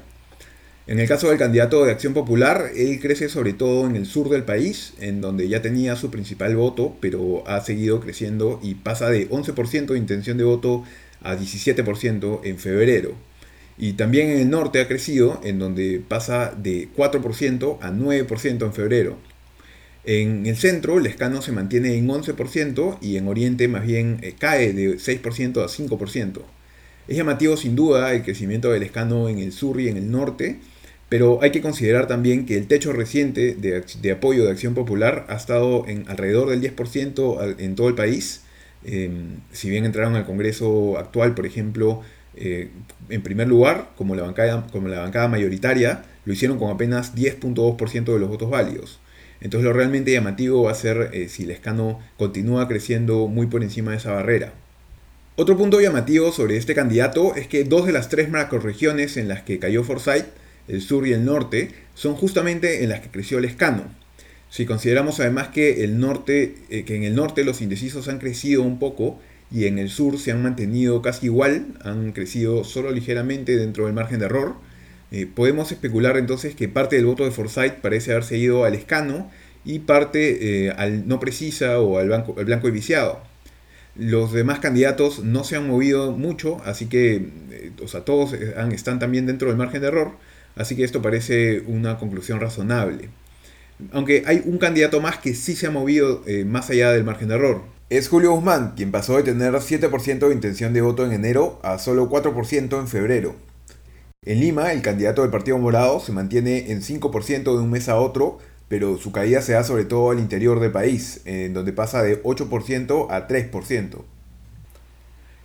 En 0.86 1.00
el 1.00 1.08
caso 1.08 1.30
del 1.30 1.38
candidato 1.38 1.86
de 1.86 1.94
Acción 1.94 2.14
Popular, 2.14 2.72
él 2.76 3.00
crece 3.00 3.30
sobre 3.30 3.54
todo 3.54 3.88
en 3.88 3.96
el 3.96 4.06
sur 4.06 4.28
del 4.28 4.44
país, 4.44 4.96
en 5.00 5.22
donde 5.22 5.48
ya 5.48 5.62
tenía 5.62 5.96
su 5.96 6.12
principal 6.12 6.58
voto, 6.58 6.98
pero 7.00 7.48
ha 7.48 7.62
seguido 7.62 8.02
creciendo 8.02 8.60
y 8.62 8.76
pasa 8.76 9.10
de 9.10 9.30
11% 9.30 9.94
de 9.94 9.98
intención 9.98 10.38
de 10.38 10.44
voto 10.44 10.84
a 11.22 11.38
17% 11.38 12.42
en 12.44 12.58
febrero. 12.60 13.14
Y 13.78 13.94
también 13.94 14.30
en 14.30 14.40
el 14.40 14.50
norte 14.50 14.82
ha 14.82 14.90
crecido, 14.90 15.40
en 15.42 15.60
donde 15.60 16.04
pasa 16.06 16.54
de 16.56 16.90
4% 16.94 17.78
a 17.82 17.92
9% 17.92 18.66
en 18.66 18.74
febrero. 18.74 19.18
En 20.08 20.46
el 20.46 20.56
centro, 20.56 21.00
el 21.00 21.08
escano 21.08 21.42
se 21.42 21.52
mantiene 21.52 21.96
en 21.96 22.08
11% 22.08 23.00
y 23.02 23.18
en 23.18 23.28
Oriente 23.28 23.68
más 23.68 23.86
bien 23.86 24.20
eh, 24.22 24.36
cae 24.38 24.72
de 24.72 24.98
6% 24.98 25.64
a 25.64 25.68
5%. 25.68 26.42
Es 27.08 27.18
llamativo 27.18 27.58
sin 27.58 27.76
duda 27.76 28.14
el 28.14 28.22
crecimiento 28.22 28.72
del 28.72 28.84
escano 28.84 29.30
en 29.30 29.40
el 29.40 29.52
sur 29.52 29.82
y 29.82 29.90
en 29.90 29.98
el 29.98 30.12
norte, 30.12 30.60
pero 31.10 31.40
hay 31.42 31.52
que 31.52 31.62
considerar 31.62 32.08
también 32.08 32.46
que 32.46 32.56
el 32.56 32.68
techo 32.68 32.94
reciente 32.94 33.56
de, 33.56 34.12
apoyo 34.12 34.46
de 34.46 34.52
Acción 34.52 34.76
Popular 34.76 35.26
ha 35.28 35.36
estado 35.36 35.88
en 35.88 36.08
alrededor 36.08 36.50
del 36.50 36.62
10% 36.62 37.56
en 37.60 37.76
todo 37.76 37.90
el 37.90 37.96
país. 37.96 38.42
Em, 38.84 39.38
si 39.52 39.70
bien 39.70 39.86
entraron 39.86 40.16
al 40.16 40.26
Congreso 40.26 40.98
actual, 41.00 41.34
por 41.34 41.48
ejemplo, 41.48 42.02
eh, 42.36 42.70
en 43.10 43.22
primer 43.24 43.48
lugar, 43.48 43.92
como 43.98 44.16
la, 44.16 44.24
bancada, 44.24 44.68
como 44.72 44.88
la 44.88 45.00
bancada 45.00 45.28
mayoritaria, 45.28 46.04
lo 46.26 46.34
hicieron 46.34 46.60
con 46.60 46.70
apenas 46.72 47.16
10.2% 47.16 48.14
de 48.14 48.20
los 48.20 48.30
votos 48.30 48.50
válidos. 48.50 49.00
Entonces 49.46 49.66
lo 49.66 49.74
realmente 49.74 50.12
llamativo 50.12 50.64
va 50.64 50.72
a 50.72 50.74
ser 50.74 51.12
eh, 51.14 51.30
si 51.30 51.44
el 51.44 51.52
escano 51.52 52.00
continúa 52.18 52.68
creciendo 52.68 53.28
muy 53.28 53.46
por 53.46 53.62
encima 53.62 53.92
de 53.92 53.98
esa 53.98 54.12
barrera. 54.12 54.54
Otro 55.36 55.56
punto 55.56 55.80
llamativo 55.80 56.32
sobre 56.32 56.58
este 56.58 56.74
candidato 56.74 57.36
es 57.36 57.48
que 57.48 57.64
dos 57.64 57.86
de 57.86 57.92
las 57.92 58.10
tres 58.10 58.28
macroregiones 58.32 59.18
en 59.18 59.28
las 59.28 59.44
que 59.44 59.60
cayó 59.60 59.84
Forsyth, 59.84 60.26
el 60.68 60.82
sur 60.82 61.06
y 61.06 61.14
el 61.14 61.26
norte, 61.26 61.70
son 61.94 62.16
justamente 62.16 62.84
en 62.84 62.90
las 62.90 63.02
que 63.02 63.10
creció 63.10 63.38
el 63.38 63.46
escano. 63.46 63.84
Si 64.50 64.66
consideramos 64.66 65.20
además 65.20 65.50
que, 65.50 65.84
el 65.84 66.00
norte, 66.00 66.56
eh, 66.72 66.84
que 66.84 66.96
en 66.96 67.04
el 67.04 67.14
norte 67.14 67.44
los 67.44 67.62
indecisos 67.62 68.08
han 68.08 68.18
crecido 68.18 68.64
un 68.64 68.80
poco, 68.80 69.20
y 69.52 69.66
en 69.66 69.78
el 69.78 69.92
sur 69.92 70.18
se 70.18 70.32
han 70.32 70.42
mantenido 70.42 71.04
casi 71.04 71.28
igual, 71.28 71.68
han 71.84 72.14
crecido 72.14 72.64
solo 72.64 72.90
ligeramente 72.90 73.58
dentro 73.58 73.86
del 73.86 73.94
margen 73.94 74.18
de 74.18 74.26
error. 74.26 74.56
Eh, 75.16 75.28
podemos 75.34 75.72
especular 75.72 76.18
entonces 76.18 76.56
que 76.56 76.68
parte 76.68 76.98
del 76.98 77.06
voto 77.06 77.24
de 77.24 77.32
Forsyth 77.32 77.76
parece 77.76 78.12
haberse 78.12 78.38
ido 78.38 78.66
al 78.66 78.76
escano 78.76 79.32
y 79.64 79.80
parte 79.80 80.66
eh, 80.68 80.72
al 80.72 81.08
no 81.08 81.22
precisa 81.22 81.80
o 81.80 82.00
al 82.00 82.08
blanco, 82.10 82.68
y 82.68 82.72
viciado. 82.72 83.22
Los 83.96 84.34
demás 84.34 84.60
candidatos 84.60 85.24
no 85.24 85.46
se 85.46 85.56
han 85.56 85.68
movido 85.68 86.12
mucho, 86.12 86.62
así 86.66 86.88
que 86.88 87.30
eh, 87.50 87.72
o 87.82 87.88
sea, 87.88 88.02
todos 88.02 88.34
están 88.34 89.00
también 89.00 89.26
dentro 89.26 89.48
del 89.48 89.56
margen 89.56 89.80
de 89.80 89.88
error, 89.88 90.18
así 90.58 90.76
que 90.76 90.84
esto 90.84 91.02
parece 91.02 91.62
una 91.66 91.98
conclusión 91.98 92.42
razonable. 92.42 93.08
Aunque 93.94 94.24
hay 94.26 94.42
un 94.44 94.58
candidato 94.58 95.00
más 95.00 95.20
que 95.20 95.34
sí 95.34 95.56
se 95.56 95.68
ha 95.68 95.72
movido 95.72 96.24
más 96.46 96.70
allá 96.70 96.92
del 96.92 97.06
margen 97.06 97.30
de 97.30 97.36
error, 97.36 97.62
es 97.90 98.10
Julio 98.10 98.34
Guzmán, 98.34 98.74
quien 98.76 98.92
pasó 98.92 99.16
de 99.16 99.24
tener 99.24 99.54
7% 99.54 100.28
de 100.28 100.34
intención 100.34 100.74
de 100.74 100.82
voto 100.82 101.06
en 101.06 101.14
enero 101.14 101.62
a 101.64 101.78
solo 101.78 102.10
4% 102.10 102.80
en 102.80 102.88
febrero. 102.90 103.55
En 104.26 104.40
Lima, 104.40 104.74
el 104.74 104.82
candidato 104.82 105.22
del 105.22 105.30
Partido 105.30 105.60
Morado 105.60 106.00
se 106.00 106.12
mantiene 106.12 106.72
en 106.72 106.82
5% 106.82 107.44
de 107.44 107.62
un 107.62 107.70
mes 107.70 107.88
a 107.90 107.98
otro, 107.98 108.40
pero 108.68 108.98
su 108.98 109.12
caída 109.12 109.42
se 109.42 109.54
da 109.54 109.64
sobre 109.64 109.86
todo 109.86 110.10
al 110.10 110.20
interior 110.20 110.60
del 110.60 110.72
país, 110.72 111.22
en 111.26 111.54
donde 111.54 111.74
pasa 111.74 112.02
de 112.02 112.24
8% 112.24 113.08
a 113.12 113.28
3%. 113.28 114.04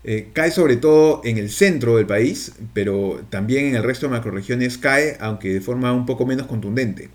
Eh, 0.03 0.31
cae 0.33 0.51
sobre 0.51 0.77
todo 0.77 1.21
en 1.25 1.37
el 1.37 1.51
centro 1.51 1.99
del 1.99 2.07
país, 2.07 2.53
pero 2.73 3.21
también 3.29 3.67
en 3.67 3.75
el 3.75 3.83
resto 3.83 4.07
de 4.07 4.13
macroregiones 4.13 4.79
cae, 4.79 5.19
aunque 5.21 5.53
de 5.53 5.61
forma 5.61 5.93
un 5.93 6.07
poco 6.07 6.25
menos 6.25 6.47
contundente. 6.47 7.11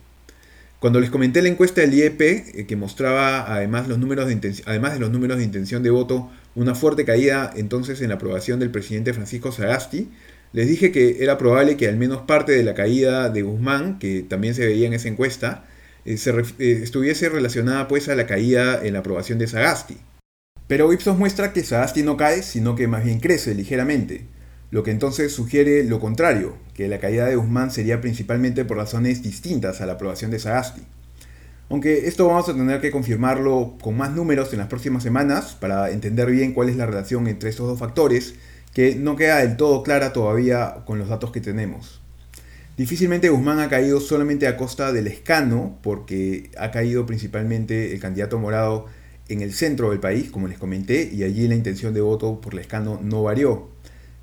Cuando 0.79 1.00
les 1.00 1.10
comenté 1.10 1.41
la 1.41 1.50
encuesta 1.50 1.81
del 1.81 1.95
IEP, 1.95 2.22
eh, 2.22 2.65
que 2.67 2.75
mostraba 2.75 3.51
además, 3.51 3.88
los 3.88 3.98
números 3.98 4.27
de 4.27 4.53
además 4.67 4.93
de 4.93 5.00
los 5.00 5.10
números 5.10 5.39
de 5.39 5.43
intención 5.43 5.81
de 5.81 5.89
voto, 5.89 6.29
una 6.53 6.75
fuerte 6.75 7.05
caída 7.05 7.51
entonces 7.55 8.01
en 8.01 8.10
la 8.10 8.15
aprobación 8.15 8.60
del 8.60 8.69
presidente 8.69 9.13
Francisco 9.13 9.51
Sagasti, 9.51 10.12
Les 10.55 10.69
dije 10.69 10.89
que 10.93 11.21
era 11.21 11.38
probable 11.38 11.75
que 11.75 11.89
al 11.89 11.97
menos 11.97 12.21
parte 12.21 12.53
de 12.53 12.63
la 12.63 12.74
caída 12.74 13.27
de 13.27 13.41
Guzmán, 13.41 14.00
que 14.00 14.21
también 14.21 14.55
se 14.55 14.65
veía 14.65 14.88
en 14.88 14.93
esa 14.93 15.09
encuesta, 15.09 15.65
eh, 16.05 16.15
eh, 16.59 16.79
estuviese 16.81 17.27
relacionada 17.27 17.89
pues 17.89 18.07
a 18.07 18.15
la 18.15 18.25
caída 18.25 18.79
en 18.81 18.93
la 18.93 19.00
aprobación 19.00 19.38
de 19.38 19.47
Sagasti. 19.47 19.97
Pero 20.67 20.93
Ipsos 20.93 21.17
muestra 21.17 21.51
que 21.51 21.62
Sagasti 21.62 22.03
no 22.03 22.15
cae, 22.15 22.41
sino 22.41 22.74
que 22.77 22.88
más 22.88 23.03
bien 23.03 23.19
crece 23.19 23.53
ligeramente, 23.53 24.27
lo 24.71 24.81
que 24.83 24.91
entonces 24.91 25.33
sugiere 25.33 25.83
lo 25.83 26.00
contrario, 26.00 26.55
que 26.74 26.88
la 26.88 27.00
caída 27.00 27.25
de 27.25 27.35
Guzmán 27.35 27.69
sería 27.69 28.00
principalmente 28.00 28.63
por 28.63 28.77
razones 28.77 29.24
distintas 29.24 29.81
a 29.81 29.85
la 29.85 29.93
aprobación 29.93 30.31
de 30.31 30.39
Sagasti. 30.39 30.83
Aunque 31.69 32.07
esto 32.07 32.27
vamos 32.27 32.47
a 32.47 32.53
tener 32.53 32.79
que 32.79 32.91
confirmarlo 32.91 33.75
con 33.81 33.97
más 33.97 34.12
números 34.12 34.53
en 34.53 34.59
las 34.59 34.69
próximas 34.69 35.03
semanas 35.03 35.53
para 35.59 35.91
entender 35.91 36.31
bien 36.31 36.53
cuál 36.53 36.69
es 36.69 36.77
la 36.77 36.85
relación 36.85 37.27
entre 37.27 37.50
estos 37.50 37.67
dos 37.67 37.77
factores 37.77 38.35
que 38.75 38.94
no 38.94 39.15
queda 39.15 39.38
del 39.38 39.55
todo 39.55 39.84
clara 39.84 40.12
todavía 40.12 40.84
con 40.86 41.00
los 41.00 41.08
datos 41.08 41.32
que 41.32 41.39
tenemos. 41.39 42.01
Difícilmente 42.75 43.29
Guzmán 43.29 43.62
ha 43.62 43.70
caído 43.70 44.01
solamente 44.01 44.48
a 44.48 44.58
costa 44.58 44.91
del 44.91 45.08
escano, 45.08 45.79
porque 45.82 46.51
ha 46.58 46.72
caído 46.72 47.05
principalmente 47.05 47.94
el 47.94 48.01
candidato 48.01 48.38
morado 48.38 48.88
en 49.29 49.39
el 49.41 49.53
centro 49.53 49.91
del 49.91 50.01
país, 50.01 50.29
como 50.29 50.50
les 50.50 50.58
comenté, 50.58 51.10
y 51.10 51.24
allí 51.24 51.48
la 51.48 51.55
intención 51.55 51.94
de 51.94 52.01
voto 52.01 52.41
por 52.41 52.51
el 52.51 52.60
escano 52.60 53.00
no 53.01 53.24
varió. 53.24 53.70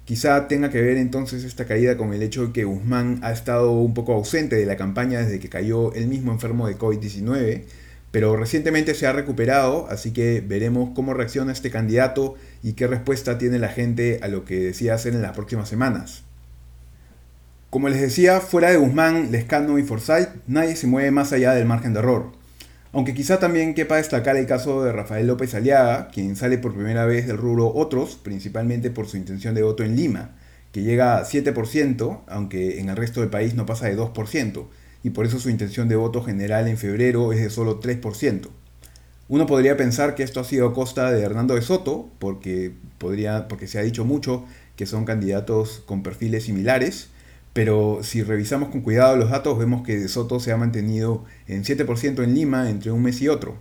Quizá 0.04 0.49
tenga 0.49 0.68
que 0.68 0.82
ver 0.82 0.99
entonces 0.99 1.44
esta 1.44 1.64
caída 1.64 1.97
con 1.97 2.12
el 2.12 2.23
hecho 2.23 2.49
de 2.49 2.52
que 2.52 2.64
Guzmán 2.64 3.21
ha 3.23 3.32
estado 3.32 3.73
un 3.73 3.94
poco 3.94 4.12
ausente 4.12 4.56
de 4.56 4.66
la 4.66 4.76
campaña 4.76 5.21
desde 5.21 5.40
que 5.40 5.49
cayó 5.49 5.94
el 5.94 6.09
mismo 6.09 6.30
enfermo 6.30 6.66
de 6.66 6.76
COVID-19 6.76 7.62
pero 8.12 8.37
recientemente 8.37 8.94
se 8.94 9.06
ha 9.06 9.12
recuperado, 9.12 9.88
así 9.88 10.12
que 10.12 10.42
veremos 10.47 10.90
cómo 10.94 11.14
reacciona 11.14 11.50
este 11.50 11.71
candidato 11.71 12.37
y 12.62 12.75
qué 12.75 12.87
respuesta 12.87 13.38
tiene 13.38 13.59
la 13.59 13.69
gente 13.69 14.21
a 14.23 14.28
lo 14.28 14.45
que 14.45 14.61
decía 14.61 14.95
hacer 14.95 15.14
en 15.14 15.23
las 15.23 15.33
próximas 15.33 15.69
semanas. 15.69 16.23
Como 17.71 17.88
les 17.88 18.00
decía, 18.00 18.40
fuera 18.40 18.71
de 18.71 18.76
Guzmán, 18.76 19.33
Lescano 19.33 19.78
y 19.78 19.83
Forsyth, 19.83 20.28
nadie 20.47 20.76
se 20.76 20.87
mueve 20.87 21.11
más 21.11 21.33
allá 21.33 21.54
del 21.54 21.64
margen 21.64 21.95
de 21.95 22.00
error. 22.00 22.33
Aunque 22.92 23.14
quizá 23.14 23.38
también 23.38 23.75
quepa 23.75 23.97
destacar 23.97 24.37
el 24.37 24.47
caso 24.47 24.85
de 24.85 24.92
Rafael 24.92 25.26
López 25.26 25.54
Aliaga, 25.54 26.09
quien 26.09 26.37
sale 26.37 26.59
por 26.59 26.75
primera 26.75 27.07
vez 27.07 27.26
del 27.26 27.38
rubro 27.38 27.73
otros, 27.75 28.16
principalmente 28.16 28.90
por 28.90 29.09
su 29.09 29.16
intención 29.16 29.54
de 29.54 29.62
voto 29.62 29.83
en 29.83 29.97
Lima, 29.97 30.37
que 30.73 30.83
llega 30.83 31.16
a 31.16 31.25
7%, 31.25 32.21
aunque 32.26 32.78
en 32.78 32.90
el 32.90 32.97
resto 32.97 33.21
del 33.21 33.31
país 33.31 33.54
no 33.54 33.64
pasa 33.64 33.87
de 33.87 33.97
2%, 33.97 34.66
y 35.02 35.11
por 35.11 35.25
eso 35.25 35.40
su 35.40 35.49
intención 35.49 35.88
de 35.88 35.97
voto 35.97 36.23
general 36.23 36.69
en 36.69 36.76
febrero 36.76 37.33
es 37.33 37.40
de 37.40 37.49
solo 37.49 37.81
3%. 37.81 38.49
Uno 39.28 39.46
podría 39.46 39.76
pensar 39.76 40.14
que 40.14 40.22
esto 40.22 40.40
ha 40.40 40.44
sido 40.44 40.68
a 40.68 40.74
costa 40.74 41.10
de 41.10 41.22
Hernando 41.22 41.54
de 41.54 41.62
Soto, 41.62 42.10
porque, 42.18 42.72
podría, 42.98 43.48
porque 43.48 43.66
se 43.66 43.78
ha 43.78 43.82
dicho 43.82 44.04
mucho 44.04 44.44
que 44.76 44.86
son 44.86 45.04
candidatos 45.04 45.82
con 45.86 46.02
perfiles 46.02 46.44
similares, 46.44 47.08
pero 47.52 48.00
si 48.02 48.22
revisamos 48.22 48.70
con 48.70 48.80
cuidado 48.80 49.16
los 49.16 49.30
datos 49.30 49.58
vemos 49.58 49.82
que 49.86 49.98
de 49.98 50.08
Soto 50.08 50.40
se 50.40 50.52
ha 50.52 50.56
mantenido 50.56 51.24
en 51.46 51.64
7% 51.64 52.22
en 52.22 52.34
Lima 52.34 52.68
entre 52.70 52.90
un 52.90 53.02
mes 53.02 53.20
y 53.22 53.28
otro. 53.28 53.56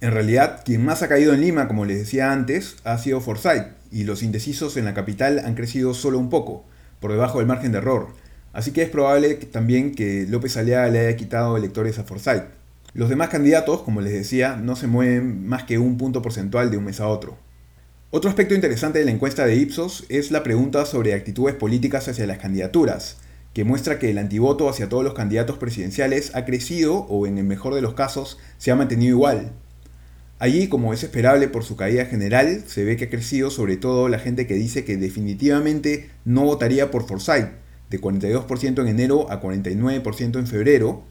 En 0.00 0.12
realidad, 0.12 0.62
quien 0.64 0.84
más 0.84 1.02
ha 1.02 1.08
caído 1.08 1.32
en 1.32 1.40
Lima, 1.40 1.68
como 1.68 1.84
les 1.84 1.98
decía 1.98 2.32
antes, 2.32 2.76
ha 2.84 2.98
sido 2.98 3.20
Forsyth, 3.20 3.68
y 3.90 4.04
los 4.04 4.22
indecisos 4.22 4.76
en 4.76 4.84
la 4.84 4.94
capital 4.94 5.40
han 5.44 5.54
crecido 5.54 5.94
solo 5.94 6.18
un 6.18 6.28
poco, 6.28 6.64
por 7.00 7.12
debajo 7.12 7.38
del 7.38 7.46
margen 7.46 7.72
de 7.72 7.78
error, 7.78 8.08
Así 8.56 8.72
que 8.72 8.80
es 8.80 8.88
probable 8.88 9.34
también 9.34 9.94
que 9.94 10.24
López 10.26 10.56
Aliaga 10.56 10.88
le 10.88 11.00
haya 11.00 11.16
quitado 11.18 11.58
electores 11.58 11.98
a 11.98 12.04
Forsyth. 12.04 12.44
Los 12.96 13.10
demás 13.10 13.28
candidatos, 13.28 13.82
como 13.82 14.00
les 14.00 14.14
decía, 14.14 14.56
no 14.56 14.74
se 14.74 14.86
mueven 14.86 15.46
más 15.46 15.64
que 15.64 15.76
un 15.76 15.98
punto 15.98 16.22
porcentual 16.22 16.70
de 16.70 16.78
un 16.78 16.84
mes 16.86 16.98
a 16.98 17.08
otro. 17.08 17.36
Otro 18.10 18.30
aspecto 18.30 18.54
interesante 18.54 18.98
de 18.98 19.04
la 19.04 19.10
encuesta 19.10 19.44
de 19.44 19.54
Ipsos 19.54 20.06
es 20.08 20.30
la 20.30 20.42
pregunta 20.42 20.86
sobre 20.86 21.12
actitudes 21.12 21.54
políticas 21.54 22.08
hacia 22.08 22.26
las 22.26 22.38
candidaturas, 22.38 23.18
que 23.52 23.64
muestra 23.64 23.98
que 23.98 24.08
el 24.08 24.16
antivoto 24.16 24.70
hacia 24.70 24.88
todos 24.88 25.04
los 25.04 25.12
candidatos 25.12 25.58
presidenciales 25.58 26.34
ha 26.34 26.46
crecido 26.46 27.00
o 27.10 27.26
en 27.26 27.36
el 27.36 27.44
mejor 27.44 27.74
de 27.74 27.82
los 27.82 27.92
casos 27.92 28.38
se 28.56 28.70
ha 28.70 28.76
mantenido 28.76 29.10
igual. 29.10 29.52
Allí, 30.38 30.68
como 30.68 30.94
es 30.94 31.02
esperable 31.02 31.48
por 31.48 31.64
su 31.64 31.76
caída 31.76 32.06
general, 32.06 32.64
se 32.66 32.84
ve 32.84 32.96
que 32.96 33.04
ha 33.04 33.10
crecido 33.10 33.50
sobre 33.50 33.76
todo 33.76 34.08
la 34.08 34.20
gente 34.20 34.46
que 34.46 34.54
dice 34.54 34.86
que 34.86 34.96
definitivamente 34.96 36.08
no 36.24 36.44
votaría 36.44 36.90
por 36.90 37.06
Forsyth, 37.06 37.50
de 37.90 38.00
42% 38.00 38.80
en 38.80 38.88
enero 38.88 39.30
a 39.30 39.42
49% 39.42 40.38
en 40.38 40.46
febrero. 40.46 41.04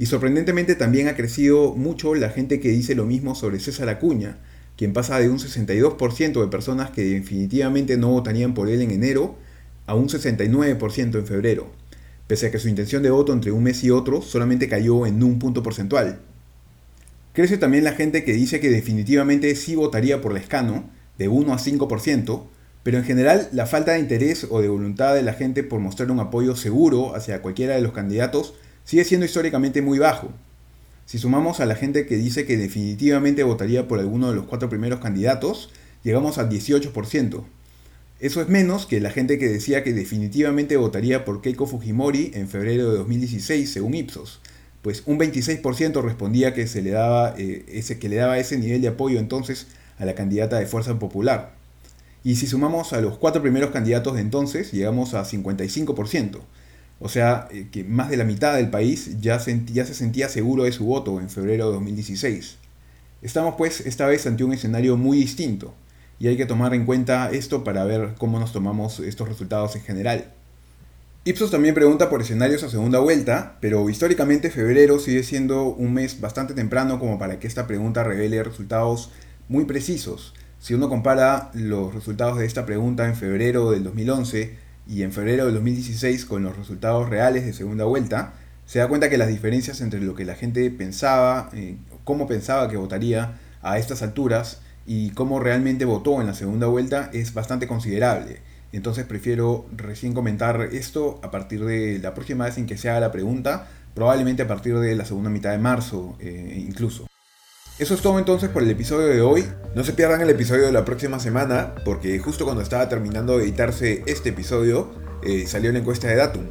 Y 0.00 0.06
sorprendentemente 0.06 0.76
también 0.76 1.08
ha 1.08 1.14
crecido 1.14 1.74
mucho 1.74 2.14
la 2.14 2.30
gente 2.30 2.58
que 2.58 2.70
dice 2.70 2.94
lo 2.94 3.04
mismo 3.04 3.34
sobre 3.34 3.60
César 3.60 3.90
Acuña, 3.90 4.38
quien 4.78 4.94
pasa 4.94 5.18
de 5.18 5.28
un 5.28 5.38
62% 5.38 6.40
de 6.40 6.48
personas 6.48 6.88
que 6.90 7.04
definitivamente 7.04 7.98
no 7.98 8.08
votarían 8.08 8.54
por 8.54 8.70
él 8.70 8.80
en 8.80 8.92
enero 8.92 9.36
a 9.84 9.94
un 9.94 10.08
69% 10.08 11.18
en 11.18 11.26
febrero, 11.26 11.70
pese 12.26 12.46
a 12.46 12.50
que 12.50 12.58
su 12.58 12.70
intención 12.70 13.02
de 13.02 13.10
voto 13.10 13.34
entre 13.34 13.52
un 13.52 13.62
mes 13.62 13.84
y 13.84 13.90
otro 13.90 14.22
solamente 14.22 14.70
cayó 14.70 15.04
en 15.04 15.22
un 15.22 15.38
punto 15.38 15.62
porcentual. 15.62 16.20
Crece 17.34 17.58
también 17.58 17.84
la 17.84 17.92
gente 17.92 18.24
que 18.24 18.32
dice 18.32 18.58
que 18.58 18.70
definitivamente 18.70 19.54
sí 19.54 19.74
votaría 19.74 20.22
por 20.22 20.32
Lescano, 20.32 20.88
de 21.18 21.28
1 21.28 21.52
a 21.52 21.58
5%, 21.58 22.44
pero 22.82 22.96
en 22.96 23.04
general, 23.04 23.50
la 23.52 23.66
falta 23.66 23.92
de 23.92 23.98
interés 23.98 24.46
o 24.48 24.62
de 24.62 24.68
voluntad 24.70 25.14
de 25.14 25.22
la 25.22 25.34
gente 25.34 25.62
por 25.62 25.78
mostrar 25.80 26.10
un 26.10 26.20
apoyo 26.20 26.56
seguro 26.56 27.14
hacia 27.14 27.42
cualquiera 27.42 27.74
de 27.74 27.82
los 27.82 27.92
candidatos 27.92 28.54
sigue 28.90 29.04
siendo 29.04 29.24
históricamente 29.24 29.82
muy 29.82 30.00
bajo. 30.00 30.32
Si 31.06 31.18
sumamos 31.18 31.60
a 31.60 31.64
la 31.64 31.76
gente 31.76 32.06
que 32.06 32.16
dice 32.16 32.44
que 32.44 32.56
definitivamente 32.56 33.44
votaría 33.44 33.86
por 33.86 34.00
alguno 34.00 34.30
de 34.30 34.34
los 34.34 34.46
cuatro 34.46 34.68
primeros 34.68 34.98
candidatos, 34.98 35.70
llegamos 36.02 36.38
al 36.38 36.50
18%. 36.50 37.44
Eso 38.18 38.42
es 38.42 38.48
menos 38.48 38.86
que 38.86 38.98
la 38.98 39.10
gente 39.10 39.38
que 39.38 39.48
decía 39.48 39.84
que 39.84 39.92
definitivamente 39.92 40.76
votaría 40.76 41.24
por 41.24 41.40
Keiko 41.40 41.68
Fujimori 41.68 42.32
en 42.34 42.48
febrero 42.48 42.90
de 42.90 42.98
2016, 42.98 43.70
según 43.70 43.94
Ipsos, 43.94 44.40
pues 44.82 45.04
un 45.06 45.20
26% 45.20 46.02
respondía 46.02 46.52
que, 46.52 46.66
se 46.66 46.82
le 46.82 46.90
daba, 46.90 47.36
eh, 47.38 47.64
ese, 47.68 48.00
que 48.00 48.08
le 48.08 48.16
daba 48.16 48.38
ese 48.38 48.58
nivel 48.58 48.82
de 48.82 48.88
apoyo 48.88 49.20
entonces 49.20 49.68
a 50.00 50.04
la 50.04 50.16
candidata 50.16 50.58
de 50.58 50.66
Fuerza 50.66 50.98
Popular. 50.98 51.52
Y 52.24 52.34
si 52.34 52.48
sumamos 52.48 52.92
a 52.92 53.00
los 53.00 53.18
cuatro 53.18 53.40
primeros 53.40 53.70
candidatos 53.70 54.14
de 54.14 54.22
entonces, 54.22 54.72
llegamos 54.72 55.14
a 55.14 55.24
55%. 55.24 56.40
O 57.00 57.08
sea, 57.08 57.48
eh, 57.50 57.68
que 57.72 57.82
más 57.82 58.10
de 58.10 58.16
la 58.16 58.24
mitad 58.24 58.54
del 58.54 58.70
país 58.70 59.20
ya, 59.20 59.38
ya 59.72 59.86
se 59.86 59.94
sentía 59.94 60.28
seguro 60.28 60.64
de 60.64 60.72
su 60.72 60.84
voto 60.84 61.20
en 61.20 61.30
febrero 61.30 61.66
de 61.66 61.72
2016. 61.74 62.56
Estamos 63.22 63.54
pues 63.58 63.80
esta 63.80 64.06
vez 64.06 64.26
ante 64.26 64.44
un 64.44 64.52
escenario 64.52 64.96
muy 64.96 65.18
distinto, 65.18 65.74
y 66.20 66.28
hay 66.28 66.36
que 66.36 66.46
tomar 66.46 66.74
en 66.74 66.84
cuenta 66.84 67.30
esto 67.30 67.64
para 67.64 67.84
ver 67.84 68.14
cómo 68.18 68.38
nos 68.38 68.52
tomamos 68.52 69.00
estos 69.00 69.26
resultados 69.28 69.74
en 69.74 69.82
general. 69.82 70.26
Ipsos 71.24 71.50
también 71.50 71.74
pregunta 71.74 72.10
por 72.10 72.20
escenarios 72.20 72.62
a 72.62 72.68
segunda 72.68 72.98
vuelta, 72.98 73.56
pero 73.60 73.88
históricamente 73.88 74.50
febrero 74.50 74.98
sigue 74.98 75.22
siendo 75.22 75.64
un 75.64 75.94
mes 75.94 76.20
bastante 76.20 76.54
temprano 76.54 76.98
como 76.98 77.18
para 77.18 77.38
que 77.38 77.46
esta 77.46 77.66
pregunta 77.66 78.04
revele 78.04 78.42
resultados 78.42 79.10
muy 79.48 79.64
precisos. 79.64 80.34
Si 80.58 80.74
uno 80.74 80.90
compara 80.90 81.50
los 81.54 81.94
resultados 81.94 82.38
de 82.38 82.46
esta 82.46 82.66
pregunta 82.66 83.06
en 83.06 83.16
febrero 83.16 83.70
del 83.70 83.84
2011 83.84 84.56
y 84.90 85.04
en 85.04 85.12
febrero 85.12 85.44
del 85.44 85.54
2016 85.54 86.24
con 86.24 86.42
los 86.42 86.56
resultados 86.56 87.08
reales 87.08 87.46
de 87.46 87.52
segunda 87.52 87.84
vuelta, 87.84 88.32
se 88.66 88.80
da 88.80 88.88
cuenta 88.88 89.08
que 89.08 89.18
las 89.18 89.28
diferencias 89.28 89.80
entre 89.80 90.00
lo 90.00 90.16
que 90.16 90.24
la 90.24 90.34
gente 90.34 90.68
pensaba, 90.70 91.48
eh, 91.52 91.76
cómo 92.02 92.26
pensaba 92.26 92.68
que 92.68 92.76
votaría 92.76 93.38
a 93.62 93.78
estas 93.78 94.02
alturas 94.02 94.62
y 94.86 95.10
cómo 95.10 95.38
realmente 95.38 95.84
votó 95.84 96.20
en 96.20 96.26
la 96.26 96.34
segunda 96.34 96.66
vuelta 96.66 97.08
es 97.12 97.32
bastante 97.34 97.68
considerable. 97.68 98.40
Entonces 98.72 99.04
prefiero 99.04 99.64
recién 99.76 100.12
comentar 100.12 100.60
esto 100.72 101.20
a 101.22 101.30
partir 101.30 101.64
de 101.64 102.00
la 102.00 102.12
próxima 102.12 102.46
vez 102.46 102.58
en 102.58 102.66
que 102.66 102.76
se 102.76 102.90
haga 102.90 102.98
la 102.98 103.12
pregunta, 103.12 103.68
probablemente 103.94 104.42
a 104.42 104.48
partir 104.48 104.76
de 104.76 104.96
la 104.96 105.04
segunda 105.04 105.30
mitad 105.30 105.52
de 105.52 105.58
marzo 105.58 106.16
eh, 106.18 106.64
incluso. 106.66 107.09
Eso 107.80 107.94
es 107.94 108.02
todo 108.02 108.18
entonces 108.18 108.50
por 108.50 108.62
el 108.62 108.68
episodio 108.68 109.06
de 109.06 109.22
hoy. 109.22 109.42
No 109.74 109.84
se 109.84 109.94
pierdan 109.94 110.20
el 110.20 110.28
episodio 110.28 110.66
de 110.66 110.72
la 110.72 110.84
próxima 110.84 111.18
semana, 111.18 111.74
porque 111.82 112.18
justo 112.18 112.44
cuando 112.44 112.62
estaba 112.62 112.90
terminando 112.90 113.38
de 113.38 113.44
editarse 113.44 114.02
este 114.04 114.28
episodio, 114.28 114.90
eh, 115.22 115.46
salió 115.46 115.72
la 115.72 115.78
encuesta 115.78 116.06
de 116.06 116.16
Datum. 116.16 116.42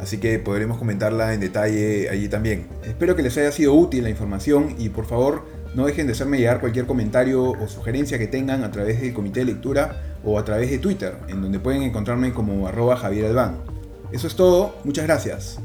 Así 0.00 0.18
que 0.18 0.40
podremos 0.40 0.78
comentarla 0.78 1.34
en 1.34 1.38
detalle 1.38 2.10
allí 2.10 2.28
también. 2.28 2.66
Espero 2.82 3.14
que 3.14 3.22
les 3.22 3.38
haya 3.38 3.52
sido 3.52 3.74
útil 3.74 4.02
la 4.02 4.10
información 4.10 4.74
y 4.76 4.88
por 4.88 5.06
favor 5.06 5.44
no 5.76 5.86
dejen 5.86 6.08
de 6.08 6.14
hacerme 6.14 6.38
llegar 6.38 6.58
cualquier 6.58 6.86
comentario 6.86 7.44
o 7.44 7.68
sugerencia 7.68 8.18
que 8.18 8.26
tengan 8.26 8.64
a 8.64 8.72
través 8.72 9.00
del 9.00 9.14
comité 9.14 9.38
de 9.38 9.46
lectura 9.46 10.18
o 10.24 10.36
a 10.36 10.44
través 10.44 10.68
de 10.68 10.78
Twitter, 10.78 11.14
en 11.28 11.42
donde 11.42 11.60
pueden 11.60 11.84
encontrarme 11.84 12.32
como 12.32 12.66
arroba 12.66 12.96
Javier 12.96 13.26
Albán. 13.26 13.58
Eso 14.10 14.26
es 14.26 14.34
todo, 14.34 14.74
muchas 14.82 15.04
gracias. 15.06 15.60